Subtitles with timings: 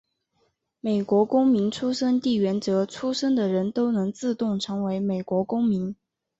[0.79, 5.95] 美国公民出生地原则出生的人都能自动成为美国公民。